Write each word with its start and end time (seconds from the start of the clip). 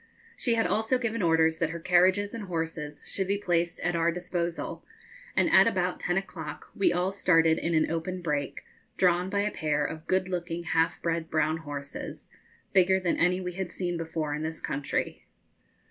She 0.35 0.55
had 0.55 0.65
also 0.65 0.97
given 0.97 1.21
orders 1.21 1.59
that 1.59 1.69
her 1.69 1.79
carriages 1.79 2.33
and 2.33 2.45
horses 2.45 3.07
should 3.07 3.27
be 3.27 3.37
placed 3.37 3.79
at 3.81 3.95
our 3.95 4.11
disposal, 4.11 4.83
and 5.37 5.47
at 5.51 5.67
about 5.67 5.99
ten 5.99 6.17
o'clock 6.17 6.71
we 6.75 6.91
all 6.91 7.11
started 7.11 7.59
in 7.59 7.75
an 7.75 7.91
open 7.91 8.19
break, 8.23 8.61
drawn 8.97 9.29
by 9.29 9.41
a 9.41 9.51
pair 9.51 9.85
of 9.85 10.07
good 10.07 10.27
looking 10.27 10.63
half 10.63 10.99
bred 11.03 11.29
brown 11.29 11.57
horses, 11.57 12.31
bigger 12.73 12.99
than 12.99 13.17
any 13.17 13.39
we 13.39 13.53
had 13.53 13.69
seen 13.69 13.95
before 13.95 14.33
in 14.33 14.41
this 14.41 14.59
country. 14.59 15.27